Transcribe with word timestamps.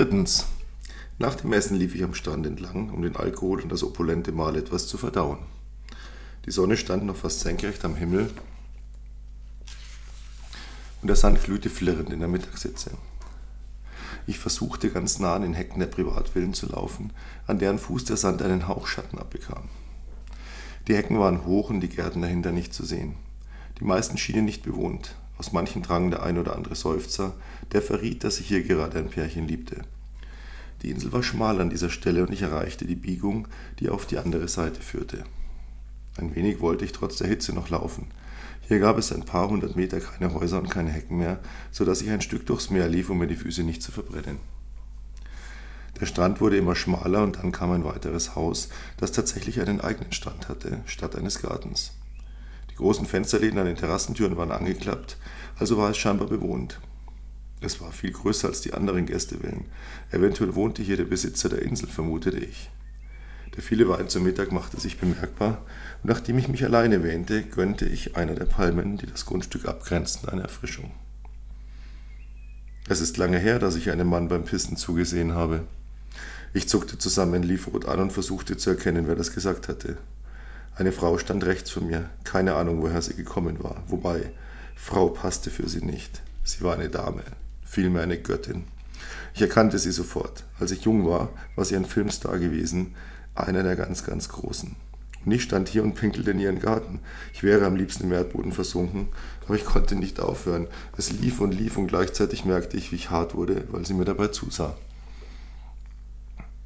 Drittens. 0.00 0.46
Nach 1.18 1.34
dem 1.34 1.52
Essen 1.52 1.76
lief 1.76 1.94
ich 1.94 2.02
am 2.02 2.14
Strand 2.14 2.46
entlang, 2.46 2.88
um 2.88 3.02
den 3.02 3.16
Alkohol 3.16 3.60
und 3.60 3.70
das 3.70 3.82
opulente 3.82 4.32
Mahl 4.32 4.56
etwas 4.56 4.86
zu 4.86 4.96
verdauen. 4.96 5.40
Die 6.46 6.50
Sonne 6.50 6.78
stand 6.78 7.04
noch 7.04 7.16
fast 7.16 7.40
senkrecht 7.40 7.84
am 7.84 7.96
Himmel 7.96 8.30
und 11.02 11.08
der 11.08 11.16
Sand 11.16 11.44
glühte 11.44 11.68
flirrend 11.68 12.14
in 12.14 12.20
der 12.20 12.28
Mittagshitze. 12.28 12.92
Ich 14.26 14.38
versuchte 14.38 14.88
ganz 14.88 15.18
nah 15.18 15.34
an 15.34 15.42
den 15.42 15.52
Hecken 15.52 15.80
der 15.80 15.88
Privatvillen 15.88 16.54
zu 16.54 16.72
laufen, 16.72 17.12
an 17.46 17.58
deren 17.58 17.78
Fuß 17.78 18.06
der 18.06 18.16
Sand 18.16 18.40
einen 18.40 18.68
Hauchschatten 18.68 19.18
abbekam. 19.18 19.68
Die 20.88 20.96
Hecken 20.96 21.18
waren 21.18 21.44
hoch 21.44 21.68
und 21.68 21.80
die 21.80 21.90
Gärten 21.90 22.22
dahinter 22.22 22.52
nicht 22.52 22.72
zu 22.72 22.86
sehen. 22.86 23.16
Die 23.78 23.84
meisten 23.84 24.16
schienen 24.16 24.46
nicht 24.46 24.62
bewohnt. 24.62 25.14
Aus 25.40 25.52
manchen 25.52 25.80
drang 25.80 26.10
der 26.10 26.22
ein 26.22 26.36
oder 26.36 26.54
andere 26.54 26.74
Seufzer, 26.74 27.32
der 27.72 27.80
verriet, 27.80 28.24
dass 28.24 28.36
sich 28.36 28.48
hier 28.48 28.62
gerade 28.62 28.98
ein 28.98 29.08
Pärchen 29.08 29.48
liebte. 29.48 29.80
Die 30.82 30.90
Insel 30.90 31.14
war 31.14 31.22
schmal 31.22 31.62
an 31.62 31.70
dieser 31.70 31.88
Stelle 31.88 32.26
und 32.26 32.30
ich 32.30 32.42
erreichte 32.42 32.84
die 32.84 32.94
Biegung, 32.94 33.48
die 33.78 33.88
auf 33.88 34.04
die 34.04 34.18
andere 34.18 34.48
Seite 34.48 34.82
führte. 34.82 35.24
Ein 36.18 36.34
wenig 36.36 36.60
wollte 36.60 36.84
ich 36.84 36.92
trotz 36.92 37.16
der 37.16 37.28
Hitze 37.28 37.54
noch 37.54 37.70
laufen. 37.70 38.08
Hier 38.68 38.80
gab 38.80 38.98
es 38.98 39.12
ein 39.12 39.24
paar 39.24 39.48
hundert 39.48 39.76
Meter 39.76 39.98
keine 40.00 40.34
Häuser 40.34 40.58
und 40.58 40.68
keine 40.68 40.90
Hecken 40.90 41.16
mehr, 41.16 41.38
so 41.70 41.86
dass 41.86 42.02
ich 42.02 42.10
ein 42.10 42.20
Stück 42.20 42.44
durchs 42.44 42.68
Meer 42.68 42.90
lief, 42.90 43.08
um 43.08 43.16
mir 43.16 43.26
die 43.26 43.34
Füße 43.34 43.62
nicht 43.62 43.82
zu 43.82 43.92
verbrennen. 43.92 44.40
Der 45.98 46.04
Strand 46.04 46.42
wurde 46.42 46.58
immer 46.58 46.76
schmaler 46.76 47.22
und 47.22 47.36
dann 47.36 47.50
kam 47.50 47.70
ein 47.70 47.84
weiteres 47.84 48.36
Haus, 48.36 48.68
das 48.98 49.12
tatsächlich 49.12 49.58
einen 49.62 49.80
eigenen 49.80 50.12
Strand 50.12 50.50
hatte, 50.50 50.82
statt 50.84 51.16
eines 51.16 51.40
Gartens. 51.40 51.92
Großen 52.80 53.04
Fensterläden 53.04 53.58
an 53.58 53.66
den 53.66 53.76
Terrassentüren 53.76 54.38
waren 54.38 54.50
angeklappt, 54.50 55.18
also 55.58 55.76
war 55.76 55.90
es 55.90 55.98
scheinbar 55.98 56.28
bewohnt. 56.28 56.80
Es 57.60 57.78
war 57.82 57.92
viel 57.92 58.10
größer 58.10 58.48
als 58.48 58.62
die 58.62 58.72
anderen 58.72 59.04
Gästewillen. 59.04 59.66
Eventuell 60.10 60.54
wohnte 60.54 60.82
hier 60.82 60.96
der 60.96 61.04
Besitzer 61.04 61.50
der 61.50 61.60
Insel, 61.60 61.88
vermutete 61.88 62.38
ich. 62.38 62.70
Der 63.54 63.62
viele 63.62 63.86
Wein 63.86 64.08
zum 64.08 64.22
Mittag 64.22 64.50
machte 64.50 64.80
sich 64.80 64.96
bemerkbar, 64.96 65.58
und 66.02 66.08
nachdem 66.08 66.38
ich 66.38 66.48
mich 66.48 66.64
alleine 66.64 67.02
wähnte, 67.02 67.42
gönnte 67.42 67.84
ich 67.84 68.16
einer 68.16 68.34
der 68.34 68.46
Palmen, 68.46 68.96
die 68.96 69.06
das 69.06 69.26
Grundstück 69.26 69.66
abgrenzten, 69.68 70.30
eine 70.30 70.40
Erfrischung. 70.40 70.90
Es 72.88 73.02
ist 73.02 73.18
lange 73.18 73.38
her, 73.38 73.58
dass 73.58 73.76
ich 73.76 73.90
einem 73.90 74.08
Mann 74.08 74.28
beim 74.28 74.46
Pissen 74.46 74.78
zugesehen 74.78 75.34
habe. 75.34 75.64
Ich 76.54 76.66
zuckte 76.66 76.96
zusammen, 76.96 77.42
lief 77.42 77.66
rot 77.66 77.84
an 77.84 78.00
und 78.00 78.12
versuchte 78.14 78.56
zu 78.56 78.70
erkennen, 78.70 79.06
wer 79.06 79.16
das 79.16 79.34
gesagt 79.34 79.68
hatte. 79.68 79.98
Eine 80.76 80.92
Frau 80.92 81.18
stand 81.18 81.44
rechts 81.44 81.70
von 81.70 81.86
mir, 81.86 82.08
keine 82.24 82.54
Ahnung, 82.54 82.80
woher 82.82 83.02
sie 83.02 83.14
gekommen 83.14 83.62
war, 83.62 83.82
wobei 83.88 84.32
Frau 84.74 85.08
passte 85.08 85.50
für 85.50 85.68
sie 85.68 85.84
nicht. 85.84 86.22
Sie 86.42 86.62
war 86.62 86.74
eine 86.74 86.88
Dame, 86.88 87.22
vielmehr 87.64 88.02
eine 88.02 88.18
Göttin. 88.18 88.64
Ich 89.34 89.42
erkannte 89.42 89.78
sie 89.78 89.92
sofort. 89.92 90.44
Als 90.58 90.70
ich 90.70 90.82
jung 90.82 91.06
war, 91.06 91.30
war 91.54 91.64
sie 91.64 91.76
ein 91.76 91.84
Filmstar 91.84 92.38
gewesen, 92.38 92.94
einer 93.34 93.62
der 93.62 93.76
ganz, 93.76 94.04
ganz 94.04 94.28
Großen. 94.28 94.74
Und 95.24 95.32
ich 95.32 95.42
stand 95.42 95.68
hier 95.68 95.82
und 95.82 95.94
pinkelte 95.94 96.30
in 96.30 96.40
ihren 96.40 96.60
Garten. 96.60 97.00
Ich 97.34 97.42
wäre 97.42 97.66
am 97.66 97.76
liebsten 97.76 98.04
im 98.04 98.12
Erdboden 98.12 98.52
versunken, 98.52 99.08
aber 99.44 99.54
ich 99.54 99.64
konnte 99.64 99.94
nicht 99.94 100.18
aufhören. 100.18 100.66
Es 100.96 101.12
lief 101.12 101.40
und 101.40 101.52
lief 101.52 101.76
und 101.76 101.88
gleichzeitig 101.88 102.44
merkte 102.44 102.76
ich, 102.76 102.90
wie 102.90 102.96
ich 102.96 103.10
hart 103.10 103.34
wurde, 103.34 103.64
weil 103.70 103.84
sie 103.84 103.94
mir 103.94 104.06
dabei 104.06 104.28
zusah. 104.28 104.76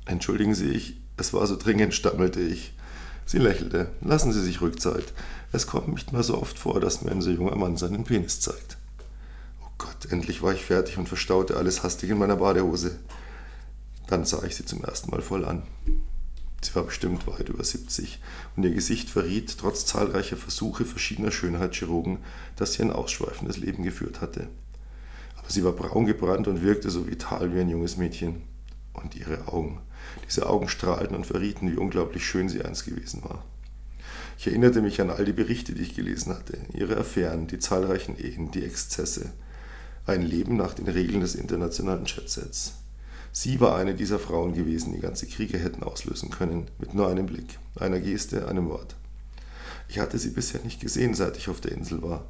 Entschuldigen 0.06 0.54
Sie, 0.54 0.70
ich, 0.70 1.00
es 1.16 1.32
war 1.32 1.46
so 1.46 1.56
dringend, 1.56 1.94
stammelte 1.94 2.40
ich. 2.40 2.74
Sie 3.26 3.38
lächelte. 3.38 3.88
Lassen 4.00 4.32
Sie 4.32 4.42
sich 4.42 4.60
Rückzeit. 4.60 5.12
Es 5.52 5.66
kommt 5.66 5.88
nicht 5.88 6.12
mal 6.12 6.22
so 6.22 6.40
oft 6.40 6.58
vor, 6.58 6.80
dass 6.80 7.02
mir 7.02 7.10
ein 7.10 7.22
so 7.22 7.30
junger 7.30 7.56
Mann 7.56 7.76
seinen 7.76 8.04
Penis 8.04 8.40
zeigt. 8.40 8.76
Oh 9.62 9.70
Gott, 9.78 10.10
endlich 10.10 10.42
war 10.42 10.52
ich 10.52 10.64
fertig 10.64 10.98
und 10.98 11.08
verstaute 11.08 11.56
alles 11.56 11.82
hastig 11.82 12.10
in 12.10 12.18
meiner 12.18 12.36
Badehose. 12.36 12.98
Dann 14.06 14.24
sah 14.24 14.42
ich 14.42 14.56
sie 14.56 14.64
zum 14.64 14.84
ersten 14.84 15.10
Mal 15.10 15.22
voll 15.22 15.44
an. 15.44 15.62
Sie 16.60 16.74
war 16.74 16.84
bestimmt 16.84 17.26
weit 17.26 17.48
über 17.48 17.62
70 17.62 18.20
und 18.56 18.64
ihr 18.64 18.72
Gesicht 18.72 19.10
verriet, 19.10 19.56
trotz 19.58 19.84
zahlreicher 19.84 20.36
Versuche 20.36 20.84
verschiedener 20.84 21.30
Schönheitschirurgen, 21.30 22.18
dass 22.56 22.74
sie 22.74 22.82
ein 22.82 22.90
ausschweifendes 22.90 23.58
Leben 23.58 23.82
geführt 23.82 24.20
hatte. 24.20 24.48
Aber 25.36 25.50
sie 25.50 25.62
war 25.62 25.72
braun 25.72 26.06
gebrannt 26.06 26.48
und 26.48 26.62
wirkte 26.62 26.90
so 26.90 27.06
vital 27.06 27.54
wie 27.54 27.60
ein 27.60 27.68
junges 27.68 27.96
Mädchen. 27.96 28.42
Und 28.94 29.14
ihre 29.14 29.48
Augen. 29.48 29.80
Diese 30.26 30.48
Augen 30.48 30.68
strahlten 30.68 31.14
und 31.14 31.26
verrieten, 31.26 31.70
wie 31.70 31.76
unglaublich 31.76 32.24
schön 32.24 32.48
sie 32.48 32.62
einst 32.64 32.86
gewesen 32.86 33.22
war. 33.24 33.44
Ich 34.38 34.46
erinnerte 34.46 34.82
mich 34.82 35.00
an 35.00 35.10
all 35.10 35.24
die 35.24 35.32
Berichte, 35.32 35.74
die 35.74 35.82
ich 35.82 35.94
gelesen 35.94 36.34
hatte, 36.34 36.58
ihre 36.72 36.96
Affären, 36.96 37.46
die 37.46 37.58
zahlreichen 37.58 38.18
Ehen, 38.18 38.50
die 38.50 38.64
Exzesse. 38.64 39.32
Ein 40.06 40.22
Leben 40.22 40.56
nach 40.56 40.74
den 40.74 40.88
Regeln 40.88 41.20
des 41.20 41.34
internationalen 41.34 42.04
Jetsets. 42.04 42.74
Sie 43.32 43.60
war 43.60 43.76
eine 43.76 43.94
dieser 43.94 44.18
Frauen 44.18 44.54
gewesen, 44.54 44.92
die 44.92 45.00
ganze 45.00 45.26
Kriege 45.26 45.58
hätten 45.58 45.82
auslösen 45.82 46.30
können, 46.30 46.70
mit 46.78 46.94
nur 46.94 47.08
einem 47.08 47.26
Blick, 47.26 47.58
einer 47.76 48.00
Geste, 48.00 48.48
einem 48.48 48.68
Wort. 48.68 48.96
Ich 49.88 49.98
hatte 49.98 50.18
sie 50.18 50.30
bisher 50.30 50.60
nicht 50.62 50.80
gesehen, 50.80 51.14
seit 51.14 51.36
ich 51.36 51.48
auf 51.48 51.60
der 51.60 51.72
Insel 51.72 52.02
war. 52.02 52.24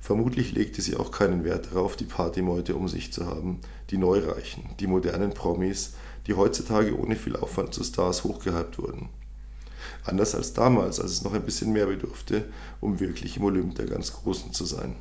Vermutlich 0.00 0.52
legte 0.52 0.80
sie 0.80 0.96
auch 0.96 1.10
keinen 1.10 1.44
Wert 1.44 1.66
darauf, 1.66 1.96
die 1.96 2.04
Partymeute 2.04 2.76
um 2.76 2.88
sich 2.88 3.12
zu 3.12 3.26
haben, 3.26 3.60
die 3.90 3.98
Neureichen, 3.98 4.64
die 4.78 4.86
modernen 4.86 5.32
Promis, 5.32 5.94
die 6.28 6.34
heutzutage 6.34 6.96
ohne 6.96 7.16
viel 7.16 7.34
Aufwand 7.36 7.74
zu 7.74 7.82
Stars 7.82 8.22
hochgehypt 8.22 8.78
wurden. 8.78 9.08
Anders 10.04 10.34
als 10.34 10.52
damals, 10.52 11.00
als 11.00 11.12
es 11.12 11.22
noch 11.22 11.32
ein 11.32 11.42
bisschen 11.44 11.72
mehr 11.72 11.86
bedurfte, 11.86 12.44
um 12.80 13.00
wirklich 13.00 13.38
im 13.38 13.44
Olymp 13.44 13.74
der 13.76 13.86
ganz 13.86 14.12
Großen 14.12 14.52
zu 14.52 14.66
sein. 14.66 14.96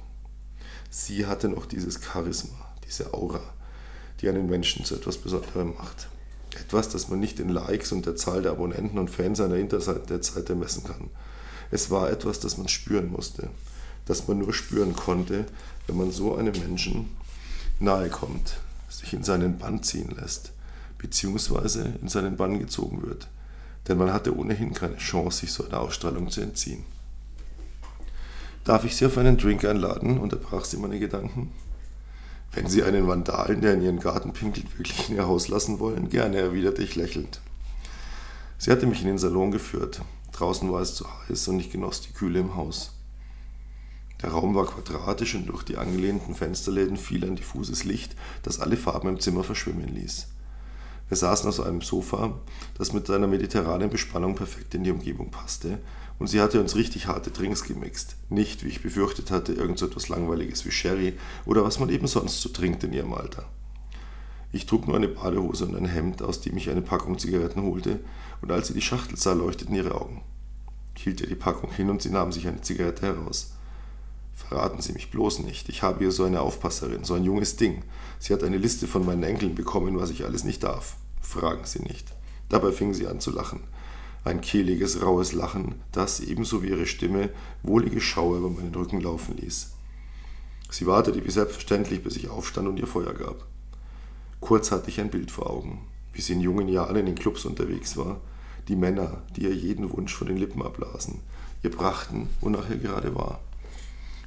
Sie 0.89 1.25
hatte 1.25 1.49
noch 1.49 1.65
dieses 1.65 1.99
Charisma, 2.01 2.55
diese 2.87 3.13
Aura, 3.13 3.41
die 4.21 4.29
einen 4.29 4.49
Menschen 4.49 4.85
zu 4.85 4.95
etwas 4.95 5.17
Besonderem 5.17 5.75
macht. 5.75 6.07
Etwas, 6.59 6.89
das 6.89 7.09
man 7.09 7.19
nicht 7.19 7.39
in 7.39 7.49
Likes 7.49 7.91
und 7.91 8.05
der 8.05 8.15
Zahl 8.15 8.41
der 8.41 8.53
Abonnenten 8.53 8.97
und 8.97 9.09
Fans 9.09 9.41
einer 9.41 9.55
Internetseite 9.55 10.55
messen 10.55 10.85
kann. 10.85 11.09
Es 11.71 11.91
war 11.91 12.09
etwas, 12.09 12.39
das 12.39 12.57
man 12.57 12.69
spüren 12.69 13.11
musste, 13.11 13.49
das 14.05 14.27
man 14.29 14.39
nur 14.39 14.53
spüren 14.53 14.95
konnte, 14.95 15.45
wenn 15.85 15.97
man 15.97 16.11
so 16.11 16.35
einem 16.35 16.57
Menschen 16.57 17.09
nahe 17.79 18.09
kommt, 18.09 18.57
sich 18.89 19.13
in 19.13 19.23
seinen 19.23 19.57
Bann 19.57 19.83
ziehen 19.83 20.15
lässt, 20.15 20.53
beziehungsweise 20.97 21.93
in 22.01 22.07
seinen 22.07 22.37
Bann 22.37 22.59
gezogen 22.59 23.03
wird. 23.03 23.27
Denn 23.87 23.97
man 23.97 24.11
hatte 24.11 24.35
ohnehin 24.35 24.73
keine 24.73 24.97
Chance, 24.97 25.39
sich 25.39 25.51
so 25.51 25.65
einer 25.65 25.79
Ausstrahlung 25.79 26.29
zu 26.29 26.41
entziehen. 26.41 26.83
Darf 28.63 28.83
ich 28.83 28.95
Sie 28.95 29.05
auf 29.05 29.17
einen 29.17 29.37
Drink 29.37 29.63
einladen? 29.63 30.17
unterbrach 30.17 30.65
sie 30.65 30.77
meine 30.77 30.99
Gedanken. 30.99 31.51
Wenn 32.51 32.67
Sie 32.67 32.83
einen 32.83 33.07
Vandalen, 33.07 33.61
der 33.61 33.75
in 33.75 33.81
Ihren 33.81 33.99
Garten 33.99 34.33
pinkelt, 34.33 34.77
wirklich 34.77 35.09
in 35.09 35.15
Ihr 35.15 35.27
Haus 35.27 35.47
lassen 35.47 35.79
wollen, 35.79 36.09
gerne, 36.09 36.37
erwiderte 36.37 36.83
ich 36.83 36.95
lächelnd. 36.95 37.39
Sie 38.57 38.71
hatte 38.71 38.87
mich 38.87 39.01
in 39.01 39.07
den 39.07 39.17
Salon 39.17 39.51
geführt. 39.51 40.01
Draußen 40.33 40.71
war 40.71 40.81
es 40.81 40.95
zu 40.95 41.05
heiß 41.07 41.47
und 41.47 41.59
ich 41.59 41.71
genoss 41.71 42.01
die 42.01 42.11
Kühle 42.11 42.39
im 42.39 42.55
Haus. 42.55 42.91
Der 44.21 44.31
Raum 44.31 44.55
war 44.55 44.65
quadratisch 44.65 45.35
und 45.35 45.45
durch 45.45 45.63
die 45.63 45.77
angelehnten 45.77 46.33
Fensterläden 46.33 46.97
fiel 46.97 47.23
ein 47.23 47.35
diffuses 47.35 47.83
Licht, 47.83 48.15
das 48.43 48.59
alle 48.59 48.75
Farben 48.75 49.09
im 49.09 49.19
Zimmer 49.19 49.43
verschwimmen 49.43 49.87
ließ. 49.87 50.27
Wir 51.09 51.17
saßen 51.17 51.49
auf 51.49 51.61
einem 51.61 51.81
Sofa, 51.81 52.37
das 52.77 52.93
mit 52.93 53.07
seiner 53.07 53.27
mediterranen 53.27 53.89
Bespannung 53.89 54.35
perfekt 54.35 54.75
in 54.75 54.83
die 54.83 54.91
Umgebung 54.91 55.31
passte, 55.31 55.79
und 56.19 56.27
sie 56.27 56.41
hatte 56.41 56.59
uns 56.59 56.75
richtig 56.75 57.07
harte 57.07 57.31
Drinks 57.31 57.63
gemixt. 57.63 58.15
Nicht, 58.29 58.63
wie 58.63 58.69
ich 58.69 58.81
befürchtet 58.81 59.31
hatte, 59.31 59.53
irgend 59.53 59.77
so 59.77 59.85
etwas 59.85 60.09
Langweiliges 60.09 60.65
wie 60.65 60.71
Sherry 60.71 61.13
oder 61.45 61.63
was 61.63 61.79
man 61.79 61.89
eben 61.89 62.07
sonst 62.07 62.41
so 62.41 62.49
trinkt 62.49 62.83
in 62.83 62.93
ihrem 62.93 63.13
Alter. 63.13 63.45
Ich 64.51 64.65
trug 64.65 64.87
nur 64.87 64.95
eine 64.95 65.07
Badehose 65.07 65.65
und 65.65 65.75
ein 65.75 65.85
Hemd, 65.85 66.21
aus 66.21 66.41
dem 66.41 66.57
ich 66.57 66.69
eine 66.69 66.81
Packung 66.81 67.19
Zigaretten 67.19 67.61
holte, 67.61 67.99
und 68.41 68.51
als 68.51 68.67
sie 68.67 68.73
die 68.73 68.81
Schachtel 68.81 69.17
sah, 69.17 69.33
leuchteten 69.33 69.75
ihre 69.75 69.95
Augen. 69.95 70.23
Ich 70.95 71.03
hielt 71.03 71.21
ihr 71.21 71.27
die 71.27 71.35
Packung 71.35 71.71
hin 71.71 71.89
und 71.89 72.01
sie 72.01 72.09
nahm 72.09 72.31
sich 72.31 72.47
eine 72.47 72.61
Zigarette 72.61 73.05
heraus. 73.05 73.51
Verraten 74.33 74.81
Sie 74.81 74.93
mich 74.93 75.09
bloß 75.09 75.39
nicht. 75.39 75.67
Ich 75.67 75.81
habe 75.81 75.99
hier 75.99 76.11
so 76.11 76.23
eine 76.23 76.41
Aufpasserin, 76.41 77.03
so 77.03 77.15
ein 77.15 77.23
junges 77.23 77.55
Ding. 77.55 77.83
Sie 78.19 78.33
hat 78.33 78.43
eine 78.43 78.57
Liste 78.57 78.85
von 78.85 79.03
meinen 79.03 79.23
Enkeln 79.23 79.55
bekommen, 79.55 79.99
was 79.99 80.11
ich 80.11 80.25
alles 80.25 80.43
nicht 80.43 80.63
darf. 80.63 80.95
Fragen 81.27 81.65
Sie 81.65 81.81
nicht. 81.83 82.13
Dabei 82.47 82.71
fing 82.71 82.93
sie 82.93 83.05
an 83.05 83.19
zu 83.19 83.31
lachen. 83.31 83.59
Ein 84.23 84.39
kehliges, 84.39 85.01
raues 85.01 85.33
Lachen, 85.33 85.75
das, 85.91 86.21
ebenso 86.21 86.63
wie 86.63 86.69
ihre 86.69 86.85
Stimme, 86.85 87.31
wohlige 87.63 87.99
Schauer 87.99 88.37
über 88.37 88.49
meinen 88.49 88.73
Rücken 88.73 89.01
laufen 89.01 89.35
ließ. 89.35 89.73
Sie 90.69 90.87
wartete 90.87 91.25
wie 91.25 91.29
selbstverständlich, 91.29 92.01
bis 92.01 92.15
ich 92.15 92.29
aufstand 92.29 92.69
und 92.69 92.79
ihr 92.79 92.87
Feuer 92.87 93.13
gab. 93.13 93.45
Kurz 94.39 94.71
hatte 94.71 94.89
ich 94.89 95.01
ein 95.01 95.09
Bild 95.09 95.29
vor 95.29 95.49
Augen, 95.49 95.85
wie 96.13 96.21
sie 96.21 96.31
in 96.31 96.39
jungen 96.39 96.69
Jahren 96.69 96.95
in 96.95 97.05
den 97.05 97.15
Clubs 97.15 97.43
unterwegs 97.43 97.97
war, 97.97 98.21
die 98.69 98.77
Männer, 98.77 99.21
die 99.35 99.43
ihr 99.43 99.53
jeden 99.53 99.91
Wunsch 99.91 100.15
von 100.15 100.27
den 100.27 100.37
Lippen 100.37 100.61
ablasen, 100.61 101.19
ihr 101.61 101.71
brachten, 101.71 102.29
wonach 102.39 102.69
ihr 102.69 102.77
gerade 102.77 103.15
war. 103.15 103.41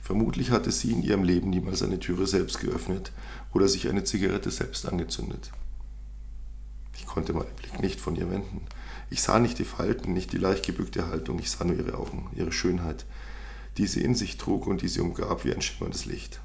Vermutlich 0.02 0.50
hatte 0.50 0.70
sie 0.70 0.92
in 0.92 1.02
ihrem 1.02 1.24
Leben 1.24 1.48
niemals 1.48 1.82
eine 1.82 1.98
Türe 1.98 2.26
selbst 2.26 2.60
geöffnet 2.60 3.10
oder 3.54 3.68
sich 3.68 3.88
eine 3.88 4.04
Zigarette 4.04 4.50
selbst 4.50 4.86
angezündet. 4.86 5.50
Ich 6.96 7.06
konnte 7.06 7.32
meinen 7.32 7.54
Blick 7.56 7.80
nicht 7.80 8.00
von 8.00 8.16
ihr 8.16 8.30
wenden. 8.30 8.62
Ich 9.10 9.22
sah 9.22 9.38
nicht 9.38 9.58
die 9.58 9.64
Falten, 9.64 10.12
nicht 10.12 10.32
die 10.32 10.38
leicht 10.38 10.64
gebückte 10.64 11.08
Haltung, 11.08 11.38
ich 11.38 11.50
sah 11.50 11.64
nur 11.64 11.76
ihre 11.76 11.98
Augen, 11.98 12.30
ihre 12.36 12.52
Schönheit, 12.52 13.06
die 13.76 13.86
sie 13.86 14.02
in 14.02 14.14
sich 14.14 14.36
trug 14.36 14.66
und 14.66 14.82
die 14.82 14.88
sie 14.88 15.00
umgab 15.00 15.44
wie 15.44 15.52
ein 15.52 15.62
schimmerndes 15.62 16.04
Licht. 16.04 16.40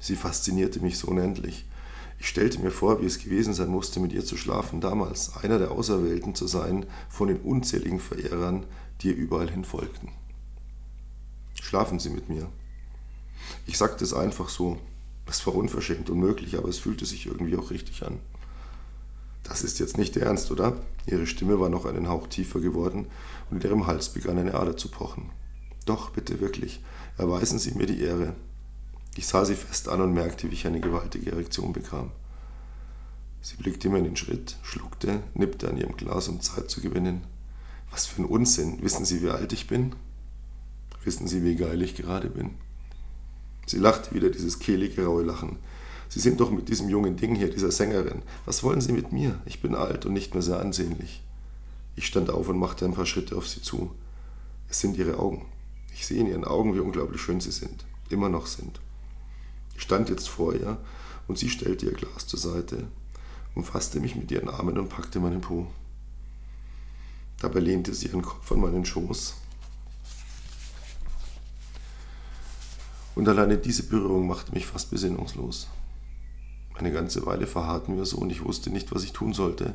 Sie 0.00 0.16
faszinierte 0.16 0.80
mich 0.80 0.98
so 0.98 1.08
unendlich. 1.08 1.64
Ich 2.18 2.28
stellte 2.28 2.60
mir 2.60 2.70
vor, 2.70 3.00
wie 3.00 3.06
es 3.06 3.18
gewesen 3.18 3.54
sein 3.54 3.68
musste, 3.68 4.00
mit 4.00 4.12
ihr 4.12 4.24
zu 4.24 4.36
schlafen, 4.36 4.80
damals 4.80 5.36
einer 5.36 5.58
der 5.58 5.70
Auserwählten 5.70 6.34
zu 6.34 6.46
sein 6.46 6.86
von 7.08 7.28
den 7.28 7.38
unzähligen 7.38 8.00
Verehrern, 8.00 8.66
die 9.00 9.08
ihr 9.08 9.16
überall 9.16 9.50
hin 9.50 9.64
folgten. 9.64 10.10
Schlafen 11.60 11.98
Sie 11.98 12.10
mit 12.10 12.28
mir. 12.28 12.48
Ich 13.66 13.78
sagte 13.78 14.04
es 14.04 14.12
einfach 14.12 14.48
so. 14.48 14.78
Es 15.26 15.46
war 15.46 15.54
unverschämt 15.54 16.10
unmöglich, 16.10 16.58
aber 16.58 16.68
es 16.68 16.78
fühlte 16.78 17.06
sich 17.06 17.26
irgendwie 17.26 17.56
auch 17.56 17.70
richtig 17.70 18.04
an. 18.04 18.20
Das 19.44 19.62
ist 19.62 19.78
jetzt 19.78 19.98
nicht 19.98 20.16
ernst, 20.16 20.50
oder? 20.50 20.76
Ihre 21.06 21.26
Stimme 21.26 21.60
war 21.60 21.68
noch 21.68 21.84
einen 21.84 22.08
Hauch 22.08 22.26
tiefer 22.26 22.60
geworden 22.60 23.06
und 23.50 23.62
in 23.62 23.70
ihrem 23.70 23.86
Hals 23.86 24.08
begann 24.08 24.38
eine 24.38 24.54
Ader 24.54 24.76
zu 24.76 24.88
pochen. 24.88 25.30
Doch, 25.86 26.10
bitte 26.10 26.40
wirklich, 26.40 26.82
erweisen 27.18 27.58
Sie 27.58 27.72
mir 27.72 27.86
die 27.86 28.00
Ehre. 28.00 28.34
Ich 29.16 29.26
sah 29.26 29.44
sie 29.44 29.54
fest 29.54 29.88
an 29.88 30.00
und 30.00 30.12
merkte, 30.12 30.50
wie 30.50 30.54
ich 30.54 30.66
eine 30.66 30.80
gewaltige 30.80 31.30
Erektion 31.30 31.72
bekam. 31.72 32.10
Sie 33.42 33.56
blickte 33.56 33.90
mir 33.90 33.98
in 33.98 34.04
den 34.04 34.16
Schritt, 34.16 34.56
schluckte, 34.62 35.22
nippte 35.34 35.68
an 35.68 35.76
ihrem 35.76 35.96
Glas, 35.96 36.28
um 36.28 36.40
Zeit 36.40 36.70
zu 36.70 36.80
gewinnen. 36.80 37.24
Was 37.90 38.06
für 38.06 38.22
ein 38.22 38.24
Unsinn. 38.24 38.82
Wissen 38.82 39.04
Sie, 39.04 39.22
wie 39.22 39.28
alt 39.28 39.52
ich 39.52 39.68
bin? 39.68 39.94
Wissen 41.04 41.28
Sie, 41.28 41.44
wie 41.44 41.54
geil 41.54 41.82
ich 41.82 41.94
gerade 41.94 42.30
bin? 42.30 42.52
Sie 43.66 43.78
lachte 43.78 44.14
wieder 44.14 44.30
dieses 44.30 44.58
kehlige, 44.58 45.04
raue 45.04 45.22
Lachen. 45.22 45.58
Sie 46.08 46.20
sind 46.20 46.40
doch 46.40 46.50
mit 46.50 46.68
diesem 46.68 46.88
jungen 46.88 47.16
Ding 47.16 47.34
hier, 47.34 47.50
dieser 47.50 47.72
Sängerin. 47.72 48.22
Was 48.44 48.62
wollen 48.62 48.80
Sie 48.80 48.92
mit 48.92 49.12
mir? 49.12 49.40
Ich 49.46 49.60
bin 49.60 49.74
alt 49.74 50.06
und 50.06 50.12
nicht 50.12 50.34
mehr 50.34 50.42
sehr 50.42 50.60
ansehnlich. 50.60 51.22
Ich 51.96 52.06
stand 52.06 52.30
auf 52.30 52.48
und 52.48 52.58
machte 52.58 52.84
ein 52.84 52.94
paar 52.94 53.06
Schritte 53.06 53.36
auf 53.36 53.48
sie 53.48 53.62
zu. 53.62 53.94
Es 54.68 54.80
sind 54.80 54.96
ihre 54.96 55.18
Augen. 55.18 55.46
Ich 55.92 56.06
sehe 56.06 56.20
in 56.20 56.26
ihren 56.26 56.44
Augen, 56.44 56.74
wie 56.74 56.80
unglaublich 56.80 57.20
schön 57.20 57.40
sie 57.40 57.52
sind. 57.52 57.84
Immer 58.10 58.28
noch 58.28 58.46
sind. 58.46 58.80
Ich 59.76 59.82
stand 59.82 60.08
jetzt 60.08 60.28
vor 60.28 60.54
ihr 60.54 60.78
und 61.28 61.38
sie 61.38 61.48
stellte 61.48 61.86
ihr 61.86 61.92
Glas 61.92 62.26
zur 62.26 62.38
Seite, 62.38 62.88
umfasste 63.54 64.00
mich 64.00 64.16
mit 64.16 64.30
ihren 64.30 64.48
Armen 64.48 64.78
und 64.78 64.88
packte 64.88 65.20
meinen 65.20 65.40
Po. 65.40 65.66
Dabei 67.40 67.60
lehnte 67.60 67.94
sie 67.94 68.06
ihren 68.06 68.22
Kopf 68.22 68.50
an 68.52 68.60
meinen 68.60 68.84
Schoß. 68.84 69.34
Und 73.14 73.28
alleine 73.28 73.58
diese 73.58 73.84
Berührung 73.84 74.26
machte 74.26 74.52
mich 74.52 74.66
fast 74.66 74.90
besinnungslos. 74.90 75.68
Eine 76.74 76.92
ganze 76.92 77.24
Weile 77.24 77.46
verharrten 77.46 77.96
wir 77.96 78.04
so 78.04 78.18
und 78.18 78.30
ich 78.30 78.44
wusste 78.44 78.70
nicht, 78.70 78.92
was 78.94 79.04
ich 79.04 79.12
tun 79.12 79.32
sollte. 79.32 79.74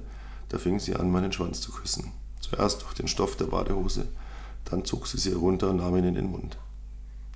Da 0.49 0.57
fing 0.57 0.79
sie 0.79 0.95
an, 0.95 1.11
meinen 1.11 1.31
Schwanz 1.31 1.61
zu 1.61 1.71
küssen. 1.71 2.11
Zuerst 2.41 2.81
durch 2.83 2.93
den 2.93 3.07
Stoff 3.07 3.35
der 3.37 3.45
Badehose, 3.45 4.07
dann 4.65 4.85
zog 4.85 5.07
sie 5.07 5.17
sie 5.17 5.31
herunter 5.31 5.69
und 5.69 5.77
nahm 5.77 5.95
ihn 5.97 6.05
in 6.05 6.15
den 6.15 6.31
Mund. 6.31 6.57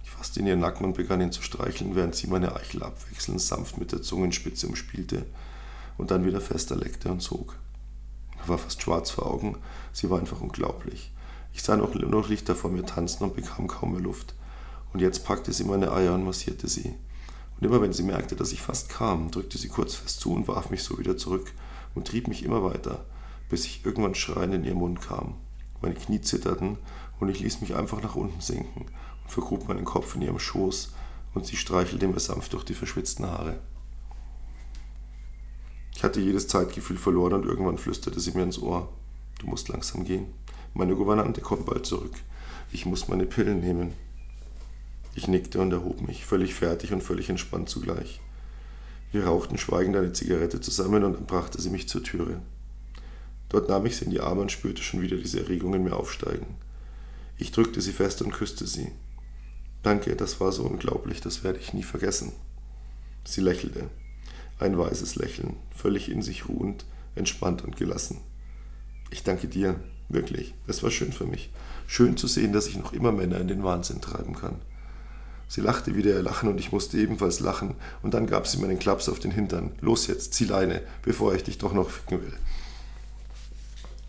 Ich 0.04 0.10
fasste 0.10 0.39
in 0.39 0.48
ihren 0.48 0.60
Nacken 0.60 0.86
und 0.86 0.98
begann 0.98 1.21
ihn 1.21 1.31
zu 1.31 1.42
streicheln, 1.42 1.95
während 1.95 2.15
sie 2.15 2.27
meine 2.27 2.56
Eichel 2.56 2.83
abwechselnd 2.83 3.42
sanft 3.42 3.77
mit 3.77 3.92
der 3.92 4.01
Zungenspitze 4.01 4.68
umspielte 4.68 5.25
und 5.98 6.12
dann 6.12 6.25
wieder 6.25 6.42
fester 6.42 6.75
leckte 6.75 7.10
und 7.10 7.21
zog. 7.21 7.56
Mir 8.42 8.50
war 8.50 8.57
fast 8.57 8.81
schwarz 8.81 9.12
vor 9.12 9.27
Augen, 9.27 9.57
sie 9.94 10.10
war 10.10 10.19
einfach 10.19 10.42
unglaublich. 10.42 11.12
Ich 11.54 11.63
sah 11.63 11.77
noch, 11.77 11.94
noch 11.94 12.30
Lichter 12.30 12.56
vor 12.56 12.71
mir 12.71 12.86
tanzen 12.86 13.24
und 13.24 13.36
bekam 13.36 13.68
kaum 13.68 13.94
mehr 13.94 14.01
Luft. 14.01 14.33
Und 14.92 15.00
jetzt 15.00 15.24
packte 15.25 15.54
sie 15.54 15.63
meine 15.63 15.92
Eier 15.92 16.13
und 16.15 16.25
massierte 16.25 16.68
sie. 16.68 16.95
Und 17.60 17.66
immer 17.66 17.82
wenn 17.82 17.94
sie 17.94 18.04
merkte, 18.04 18.36
dass 18.36 18.52
ich 18.52 18.62
fast 18.62 18.90
kam, 18.90 19.32
drückte 19.32 19.58
sie 19.58 19.70
kurz 19.70 19.96
fest 19.96 20.20
zu 20.20 20.34
und 20.34 20.48
warf 20.48 20.70
mich 20.70 20.84
so 20.84 20.98
wieder 21.00 21.18
zurück 21.18 21.52
und 21.96 22.08
trieb 22.08 22.28
mich 22.28 22.44
immer 22.44 22.64
weiter, 22.64 23.06
bis 23.50 23.66
ich 23.66 23.86
irgendwann 23.86 24.16
schreiend 24.16 24.54
in 24.54 24.64
ihren 24.64 24.80
Mund 24.80 25.02
kam. 25.02 25.36
Meine 25.82 25.96
Knie 25.96 26.22
zitterten 26.22 26.78
und 27.20 27.30
ich 27.30 27.40
ließ 27.40 27.62
mich 27.62 27.76
einfach 27.76 28.02
nach 28.02 28.16
unten 28.16 28.42
sinken 28.42 28.86
und 29.24 29.32
vergrub 29.32 29.68
meinen 29.68 29.86
Kopf 29.86 30.16
in 30.16 30.22
ihrem 30.22 30.40
Schoß 30.40 30.94
und 31.34 31.46
sie 31.46 31.56
streichelte 31.56 32.08
mir 32.08 32.20
sanft 32.20 32.54
durch 32.54 32.64
die 32.64 32.74
verschwitzten 32.74 33.26
Haare. 33.26 33.60
Ich 35.96 36.04
hatte 36.04 36.20
jedes 36.20 36.48
Zeitgefühl 36.48 36.98
verloren 36.98 37.34
und 37.34 37.46
irgendwann 37.46 37.78
flüsterte 37.78 38.20
sie 38.20 38.32
mir 38.32 38.44
ins 38.44 38.60
Ohr. 38.60 38.90
Du 39.40 39.48
musst 39.48 39.70
langsam 39.70 40.04
gehen. 40.04 40.28
Meine 40.74 40.96
Gouvernante 40.96 41.42
kommt 41.42 41.66
bald 41.66 41.86
zurück. 41.86 42.14
Ich 42.72 42.86
muss 42.86 43.08
meine 43.08 43.26
Pillen 43.26 43.60
nehmen. 43.60 43.94
Ich 45.15 45.27
nickte 45.27 45.60
und 45.60 45.71
erhob 45.71 46.01
mich, 46.01 46.25
völlig 46.25 46.54
fertig 46.54 46.92
und 46.92 47.04
völlig 47.04 47.30
entspannt 47.30 47.69
zugleich. 47.69 48.19
Wir 49.12 49.25
rauchten 49.25 49.57
schweigend 49.60 49.95
eine 49.95 50.12
Zigarette 50.12 50.60
zusammen 50.60 51.04
und 51.04 51.13
dann 51.13 51.25
brachte 51.25 51.62
sie 51.62 51.69
mich 51.69 51.88
zur 51.88 52.04
Türe. 52.04 52.42
Dort 53.50 53.69
nahm 53.69 53.86
ich 53.86 53.98
sie 53.98 54.06
in 54.06 54.12
die 54.12 54.21
Arme 54.21 54.42
und 54.42 54.51
spürte 54.51 54.81
schon 54.81 55.01
wieder 55.01 55.18
diese 55.18 55.39
Erregung 55.39 55.75
in 55.75 55.83
mir 55.83 55.95
aufsteigen. 55.95 56.56
Ich 57.38 57.51
drückte 57.51 57.81
sie 57.81 57.92
fest 57.92 58.24
und 58.24 58.31
küsste 58.31 58.65
sie. 58.65 58.92
Danke, 59.83 60.15
das 60.15 60.39
war 60.39 60.51
so 60.51 60.63
unglaublich, 60.63 61.21
das 61.21 61.44
werde 61.44 61.60
ich 61.60 61.74
nie 61.74 61.83
vergessen. 61.83 62.31
Sie 63.25 63.42
lächelte. 63.42 63.89
Ein 64.60 64.77
weißes 64.77 65.15
Lächeln, 65.15 65.57
völlig 65.75 66.10
in 66.10 66.24
sich 66.24 66.48
ruhend, 66.48 66.86
entspannt 67.15 67.63
und 67.63 67.75
gelassen. 67.75 68.21
Ich 69.12 69.24
danke 69.24 69.48
dir, 69.48 69.80
wirklich. 70.10 70.56
Es 70.65 70.81
war 70.81 70.89
schön 70.89 71.13
für 71.13 71.25
mich. 71.25 71.51
Schön 71.86 72.18
zu 72.18 72.27
sehen, 72.27 72.54
dass 72.54 72.68
ich 72.68 72.77
noch 72.77 72.94
immer 72.94 73.12
Männer 73.12 73.39
in 73.39 73.48
den 73.48 73.63
Wahnsinn 73.63 74.01
treiben 74.01 74.36
kann. 74.36 74.60
Sie 75.54 75.62
lachte 75.62 75.94
wieder 75.94 76.10
ihr 76.10 76.24
Lachen 76.24 76.50
und 76.50 76.60
ich 76.60 76.72
musste 76.72 76.98
ebenfalls 76.98 77.40
lachen, 77.40 77.76
und 78.02 78.16
dann 78.16 78.26
gab 78.26 78.48
sie 78.48 78.58
mir 78.58 78.68
einen 78.68 78.80
Klaps 78.80 79.08
auf 79.08 79.20
den 79.20 79.30
Hintern. 79.30 79.74
Los 79.82 80.08
jetzt, 80.08 80.34
zieh 80.34 80.46
Leine, 80.46 80.82
bevor 81.04 81.36
ich 81.36 81.44
dich 81.44 81.60
doch 81.60 81.74
noch 81.74 81.92
ficken 81.92 82.24
will. 82.24 82.34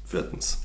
Viertens. 0.06 0.56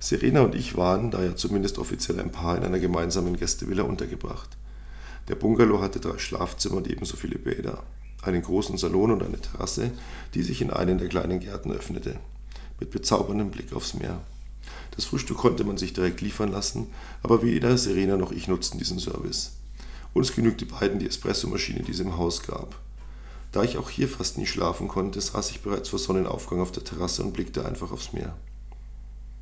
Serena 0.00 0.40
und 0.40 0.56
ich 0.56 0.76
waren, 0.76 1.12
da 1.12 1.22
ja 1.22 1.36
zumindest 1.36 1.78
offiziell 1.78 2.18
ein 2.18 2.32
Paar, 2.32 2.56
in 2.56 2.64
einer 2.64 2.80
gemeinsamen 2.80 3.36
Gästevilla 3.36 3.84
untergebracht. 3.84 4.48
Der 5.28 5.36
Bungalow 5.36 5.80
hatte 5.80 6.00
drei 6.00 6.18
Schlafzimmer 6.18 6.78
und 6.78 6.90
ebenso 6.90 7.16
viele 7.16 7.38
Bäder, 7.38 7.84
einen 8.22 8.42
großen 8.42 8.78
Salon 8.78 9.12
und 9.12 9.22
eine 9.22 9.40
Terrasse, 9.40 9.92
die 10.34 10.42
sich 10.42 10.60
in 10.60 10.72
einen 10.72 10.98
der 10.98 11.08
kleinen 11.08 11.38
Gärten 11.38 11.70
öffnete, 11.70 12.18
mit 12.80 12.90
bezauberndem 12.90 13.52
Blick 13.52 13.72
aufs 13.72 13.94
Meer. 13.94 14.22
Das 14.96 15.04
Frühstück 15.04 15.36
konnte 15.36 15.62
man 15.62 15.76
sich 15.76 15.92
direkt 15.92 16.20
liefern 16.20 16.50
lassen, 16.50 16.88
aber 17.22 17.42
weder 17.42 17.78
Serena 17.78 18.16
noch 18.16 18.32
ich 18.32 18.48
nutzten 18.48 18.80
diesen 18.80 18.98
Service. 18.98 19.52
Uns 20.18 20.34
genügte 20.34 20.66
beiden 20.66 20.98
die 20.98 21.06
Espressomaschine, 21.06 21.84
die 21.84 21.92
es 21.92 22.00
im 22.00 22.16
Haus 22.16 22.42
gab. 22.42 22.74
Da 23.52 23.62
ich 23.62 23.78
auch 23.78 23.88
hier 23.88 24.08
fast 24.08 24.36
nie 24.36 24.46
schlafen 24.46 24.88
konnte, 24.88 25.20
saß 25.20 25.52
ich 25.52 25.60
bereits 25.60 25.90
vor 25.90 26.00
Sonnenaufgang 26.00 26.58
auf 26.58 26.72
der 26.72 26.82
Terrasse 26.82 27.22
und 27.22 27.34
blickte 27.34 27.64
einfach 27.64 27.92
aufs 27.92 28.12
Meer. 28.12 28.36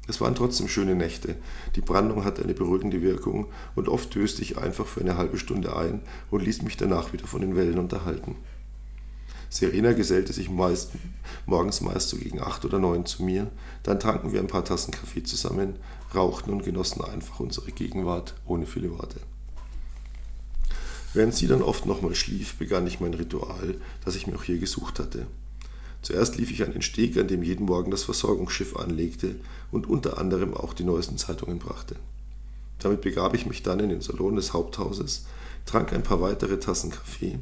Es 0.07 0.21
waren 0.21 0.35
trotzdem 0.35 0.69
schöne 0.69 0.95
Nächte. 0.95 1.37
Die 1.77 1.81
Brandung 1.81 2.27
hatte 2.27 2.43
eine 2.43 2.53
beruhigende 2.53 3.01
Wirkung 3.01 3.47
und 3.75 3.89
oft 3.89 4.15
döste 4.15 4.43
ich 4.43 4.59
einfach 4.59 4.87
für 4.87 5.01
eine 5.01 5.17
halbe 5.17 5.39
Stunde 5.39 5.75
ein 5.75 6.03
und 6.31 6.43
ließ 6.43 6.61
mich 6.61 6.77
danach 6.77 7.15
wieder 7.15 7.27
von 7.27 7.41
den 7.41 7.57
Wellen 7.57 7.79
unterhalten. 7.79 8.37
Serena 9.49 9.95
gesellte 9.95 10.35
sich 10.35 10.51
meist, 10.51 10.91
morgens 11.47 11.81
meist 11.81 12.11
so 12.11 12.19
gegen 12.19 12.43
acht 12.43 12.67
oder 12.67 12.79
neun 12.79 13.07
zu 13.07 13.23
mir, 13.23 13.51
dann 13.83 13.99
tranken 13.99 14.35
wir 14.35 14.41
ein 14.41 14.47
paar 14.47 14.67
Tassen 14.67 14.91
Kaffee 14.91 15.23
zusammen, 15.23 15.77
rauchten 16.15 16.51
und 16.51 16.65
genossen 16.65 17.03
einfach 17.03 17.41
unsere 17.41 17.73
Gegenwart 17.73 18.35
ohne 18.45 18.67
viele 18.67 18.91
Worte. 18.91 19.21
Während 21.17 21.35
sie 21.35 21.47
dann 21.47 21.63
oft 21.63 21.87
nochmal 21.87 22.15
schlief, 22.15 22.57
begann 22.57 22.87
ich 22.87 23.01
mein 23.01 23.15
Ritual, 23.15 23.77
das 24.05 24.17
ich 24.17 24.27
mir 24.27 24.37
auch 24.37 24.43
hier 24.43 24.59
gesucht 24.59 24.99
hatte. 24.99 25.27
Zuerst 26.03 26.37
lief 26.37 26.51
ich 26.51 26.63
an 26.63 26.73
den 26.73 26.83
Steg, 26.83 27.17
an 27.17 27.27
dem 27.27 27.43
jeden 27.43 27.65
Morgen 27.65 27.91
das 27.91 28.05
Versorgungsschiff 28.05 28.77
anlegte 28.77 29.37
und 29.73 29.89
unter 29.89 30.19
anderem 30.19 30.53
auch 30.53 30.75
die 30.75 30.85
neuesten 30.85 31.17
Zeitungen 31.17 31.59
brachte. 31.59 31.97
Damit 32.81 33.01
begab 33.01 33.35
ich 33.35 33.47
mich 33.47 33.63
dann 33.63 33.81
in 33.81 33.89
den 33.89 34.03
Salon 34.03 34.37
des 34.37 34.53
Haupthauses, 34.53 35.25
trank 35.65 35.95
ein 35.95 36.03
paar 36.03 36.21
weitere 36.21 36.61
Tassen 36.61 36.91
Kaffee, 36.91 37.39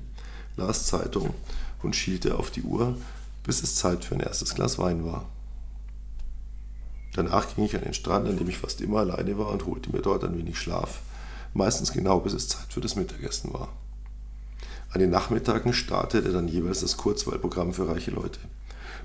las 0.56 0.86
Zeitung 0.86 1.34
und 1.82 1.96
schielte 1.96 2.38
auf 2.38 2.52
die 2.52 2.62
Uhr, 2.62 2.96
bis 3.42 3.64
es 3.64 3.74
Zeit 3.74 4.04
für 4.04 4.14
ein 4.14 4.20
erstes 4.20 4.54
Glas 4.54 4.78
Wein 4.78 5.04
war. 5.04 5.28
Danach 7.16 7.52
ging 7.52 7.64
ich 7.64 7.74
an 7.74 7.82
den 7.82 7.92
Strand, 7.92 8.28
an 8.28 8.36
dem 8.38 8.48
ich 8.48 8.58
fast 8.58 8.80
immer 8.80 9.00
alleine 9.00 9.36
war 9.36 9.50
und 9.50 9.66
holte 9.66 9.90
mir 9.90 10.00
dort 10.00 10.22
ein 10.22 10.38
wenig 10.38 10.60
Schlaf, 10.60 11.00
meistens 11.54 11.92
genau 11.92 12.20
bis 12.20 12.34
es 12.34 12.48
Zeit 12.48 12.72
für 12.72 12.80
das 12.80 12.96
Mittagessen 12.96 13.54
war. 13.54 13.72
An 14.90 15.00
den 15.00 15.10
Nachmittagen 15.10 15.72
startete 15.72 16.30
dann 16.30 16.46
jeweils 16.46 16.80
das 16.80 16.96
Kurzwahlprogramm 16.96 17.72
für 17.72 17.88
reiche 17.88 18.10
Leute. 18.10 18.38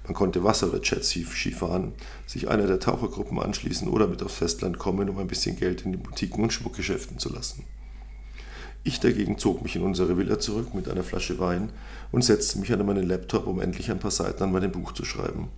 Man 0.06 0.14
konnte 0.14 0.44
Wasser- 0.44 0.70
oder 0.70 0.82
Jetski 0.84 1.24
fahren, 1.24 1.94
sich 2.26 2.48
einer 2.48 2.68
der 2.68 2.80
Tauchergruppen 2.80 3.40
anschließen 3.40 3.88
oder 3.88 4.08
mit 4.08 4.24
aufs 4.24 4.36
Festland 4.36 4.78
kommen, 4.78 5.10
um 5.10 5.18
ein 5.18 5.28
bisschen 5.28 5.56
Geld 5.56 5.84
in 5.84 5.92
den 5.92 6.02
Boutiquen 6.02 6.44
und 6.44 6.54
Schmuckgeschäften 6.54 7.20
zu 7.20 7.32
lassen. 7.34 7.64
Ich 8.84 9.00
dagegen 9.00 9.38
zog 9.38 9.62
mich 9.62 9.76
in 9.76 9.82
unsere 9.82 10.18
Villa 10.18 10.40
zurück 10.40 10.74
mit 10.74 10.90
einer 10.90 11.04
Flasche 11.04 11.38
Wein 11.38 11.72
und 12.12 12.24
setzte 12.24 12.60
mich 12.60 12.72
an 12.72 12.86
meinen 12.86 13.08
Laptop, 13.08 13.46
um 13.46 13.60
endlich 13.60 13.92
ein 13.92 14.00
paar 14.00 14.12
Seiten 14.12 14.44
an 14.44 14.52
meinem 14.52 14.72
Buch 14.72 14.94
zu 14.94 15.04
schreiben. 15.06 15.50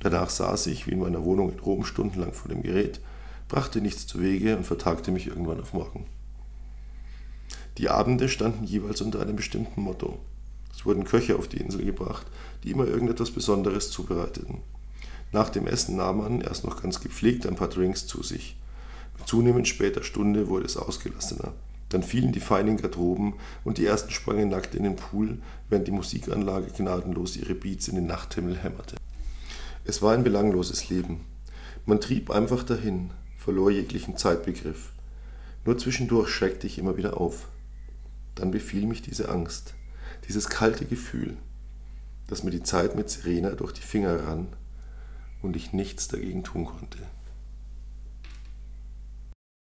Danach 0.00 0.30
saß 0.30 0.66
ich, 0.66 0.86
wie 0.86 0.92
in 0.92 1.00
meiner 1.00 1.22
Wohnung 1.22 1.52
in 1.52 1.58
Rom, 1.58 1.84
stundenlang 1.84 2.32
vor 2.32 2.48
dem 2.48 2.62
Gerät 2.62 3.00
brachte 3.48 3.80
nichts 3.80 4.06
zu 4.06 4.20
Wege 4.20 4.56
und 4.56 4.64
vertagte 4.64 5.10
mich 5.10 5.26
irgendwann 5.26 5.60
auf 5.60 5.72
morgen. 5.72 6.06
Die 7.78 7.88
Abende 7.88 8.28
standen 8.28 8.64
jeweils 8.64 9.00
unter 9.00 9.20
einem 9.20 9.36
bestimmten 9.36 9.80
Motto. 9.80 10.18
Es 10.74 10.84
wurden 10.84 11.04
Köche 11.04 11.36
auf 11.36 11.48
die 11.48 11.58
Insel 11.58 11.84
gebracht, 11.84 12.26
die 12.62 12.70
immer 12.70 12.86
irgendetwas 12.86 13.30
Besonderes 13.30 13.90
zubereiteten. 13.90 14.58
Nach 15.32 15.48
dem 15.48 15.66
Essen 15.66 15.96
nahm 15.96 16.18
man, 16.18 16.40
erst 16.40 16.64
noch 16.64 16.82
ganz 16.82 17.00
gepflegt, 17.00 17.46
ein 17.46 17.56
paar 17.56 17.68
Drinks 17.68 18.06
zu 18.06 18.22
sich. 18.22 18.56
Mit 19.16 19.28
zunehmend 19.28 19.68
später 19.68 20.02
Stunde 20.02 20.48
wurde 20.48 20.66
es 20.66 20.76
ausgelassener. 20.76 21.52
Dann 21.88 22.02
fielen 22.02 22.32
die 22.32 22.40
feinen 22.40 22.76
Garderoben 22.76 23.34
und 23.64 23.78
die 23.78 23.86
ersten 23.86 24.10
sprangen 24.10 24.50
nackt 24.50 24.74
in 24.74 24.82
den 24.82 24.96
Pool, 24.96 25.38
während 25.68 25.86
die 25.86 25.92
Musikanlage 25.92 26.70
gnadenlos 26.76 27.36
ihre 27.36 27.54
Beats 27.54 27.88
in 27.88 27.94
den 27.94 28.06
Nachthimmel 28.06 28.58
hämmerte. 28.58 28.96
Es 29.84 30.02
war 30.02 30.12
ein 30.12 30.24
belangloses 30.24 30.90
Leben. 30.90 31.24
Man 31.86 32.00
trieb 32.00 32.30
einfach 32.30 32.62
dahin, 32.62 33.10
verlor 33.48 33.70
jeglichen 33.70 34.18
Zeitbegriff. 34.18 34.92
Nur 35.64 35.78
zwischendurch 35.78 36.28
schreckte 36.28 36.66
ich 36.66 36.78
immer 36.78 36.98
wieder 36.98 37.18
auf. 37.18 37.48
Dann 38.34 38.50
befiel 38.50 38.84
mich 38.84 39.00
diese 39.00 39.30
Angst, 39.30 39.72
dieses 40.28 40.50
kalte 40.50 40.84
Gefühl, 40.84 41.34
dass 42.26 42.42
mir 42.42 42.50
die 42.50 42.62
Zeit 42.62 42.94
mit 42.94 43.08
Serena 43.08 43.52
durch 43.52 43.72
die 43.72 43.80
Finger 43.80 44.26
rann 44.26 44.48
und 45.40 45.56
ich 45.56 45.72
nichts 45.72 46.08
dagegen 46.08 46.44
tun 46.44 46.66
konnte. 46.66 46.98